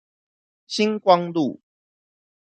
[0.65, 1.59] 新光路